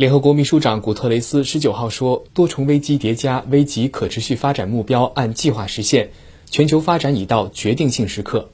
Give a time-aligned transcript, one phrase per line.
[0.00, 6.08] 联合国秘书长古特雷斯十九号说，多重危机叠加，危及可持续发展目标按计划实现，
[6.50, 8.48] 全球发展已到决定性时刻。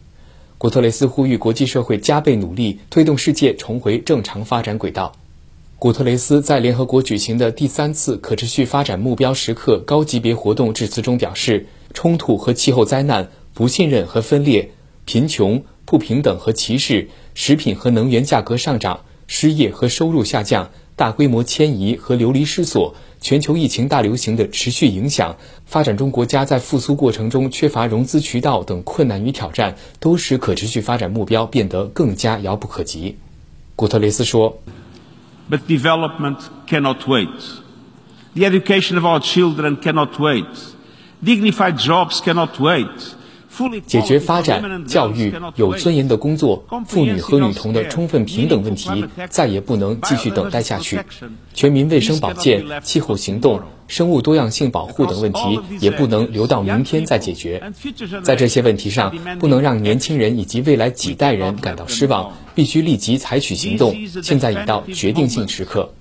[0.59, 5.13] 古特雷斯呼吁国际社会加倍努力，推动世界重回正常发展轨道。
[5.79, 14.73] 古特雷斯在联合国举行的第三次可持续发展目标时刻高级别活动致辞中表示，冲突和气候灾难、不信任和分裂、
[15.05, 22.95] 贫穷、不平等和歧视、食品和能源价格上涨、失业和收入下降、大规模迁移和流离失所。
[23.19, 33.17] 全球疫情大流行的持续影响，发展中国家在复苏过程中缺乏融资渠道等困难与挑战，都使可持续发展目标变得更加遥不可及。
[33.75, 34.61] 古特雷斯说
[35.51, 36.37] ：“But development
[36.69, 37.41] cannot wait.
[38.35, 40.47] The education of our children cannot wait.
[41.25, 42.87] Dignified jobs cannot wait.”
[43.87, 51.01] 解决发展、教育、有尊严的工作、妇女和女童的充分平等问题再也不能继续等待下去。
[51.55, 57.63] 全民卫生保健、气候行动、生物多样性保护等问题也不能留到明天再解决。
[58.23, 63.95] 在这些问题上，不能让年轻人以及未来几代人感到失望，必须立即采取行动。
[64.23, 65.93] 现在已到决定性时刻。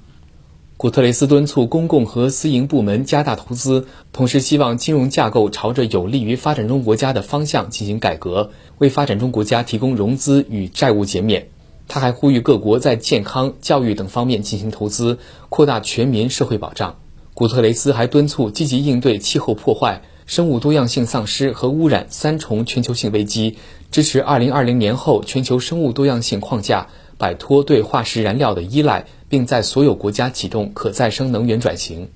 [0.78, 11.48] 古特雷斯敦促公共和私营部门加大投资，同时希望金融架构朝着有利于发展中国家的方向进行改革，为发展中国家提供融资与债务减免。
[11.88, 16.98] 他还呼吁各国在健康、教育等方面进行投资，扩大全民社会保障。
[17.34, 23.56] 古特雷斯还敦促积极应对气候破坏、生物多样性丧失和污染三重全球性危机，
[23.92, 26.90] 支持2020年后全球生物多样性框架。
[27.18, 32.10] 摆脱对化石燃料的依赖，并在所有国家启动可再生能源转型。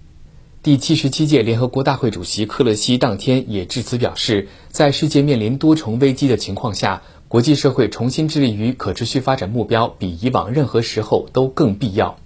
[0.61, 12.17] 第七十七届联合国大会主席克勒西当天也致辞表示，在世界面临多重危机的情况下，国际社会重新致力于可持续发展目标，比以往任何时候都更必要。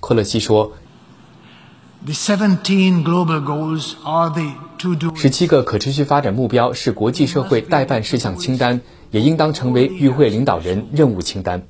[0.00, 0.72] 克勒西说
[5.14, 8.80] ：“十七个可持续发展目标是国际社会代办事项清单，
[9.12, 11.62] 也应当成为与会领导人任务清单。”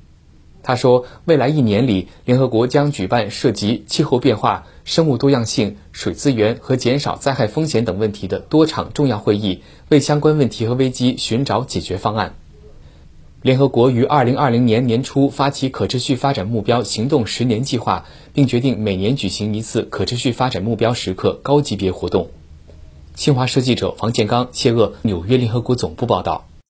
[0.63, 12.35] 他说，未来一年里，联合国将举办涉及气候变化、生物多样性、水资源和减少灾害风险等问题的多场重要会议，为相关问题和危机寻找解决方案。
[13.41, 22.29] 联合国于二零二零年年初发起可持续发展目标行动十年计划，并决定每年举行一次可持续发展目标时刻高级别活动。
[23.15, 26.50] 新华社记者房建刚、谢鄂纽约联合国总部报道。